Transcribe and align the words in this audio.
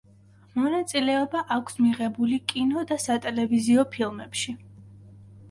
მონაწილეობა 0.59 1.43
აქვს 1.55 1.77
მიღებული 1.87 2.39
კინო 2.53 2.87
და 2.93 2.99
სატელევიზიო 3.05 3.87
ფილმებში. 3.99 4.57